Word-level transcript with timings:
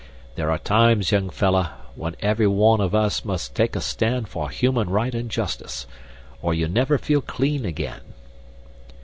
There 0.33 0.49
are 0.49 0.57
times, 0.57 1.11
young 1.11 1.29
fellah, 1.29 1.73
when 1.93 2.15
every 2.21 2.47
one 2.47 2.81
of 2.81 2.95
us 2.95 3.23
must 3.23 3.55
make 3.59 3.75
a 3.75 3.81
stand 3.81 4.29
for 4.29 4.49
human 4.49 4.89
right 4.89 5.13
and 5.13 5.29
justice, 5.29 5.85
or 6.41 6.55
you 6.55 6.67
never 6.67 6.97
feel 6.97 7.21
clean 7.21 7.65
again. 7.65 8.01